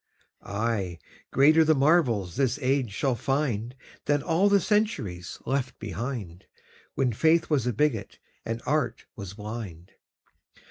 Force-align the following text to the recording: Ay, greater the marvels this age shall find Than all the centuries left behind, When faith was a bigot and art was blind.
Ay, 0.41 0.97
greater 1.29 1.63
the 1.63 1.75
marvels 1.75 2.35
this 2.35 2.57
age 2.59 2.91
shall 2.91 3.13
find 3.13 3.75
Than 4.05 4.23
all 4.23 4.49
the 4.49 4.59
centuries 4.59 5.37
left 5.45 5.77
behind, 5.77 6.47
When 6.95 7.13
faith 7.13 7.51
was 7.51 7.67
a 7.67 7.71
bigot 7.73 8.17
and 8.43 8.63
art 8.65 9.05
was 9.15 9.35
blind. 9.35 9.91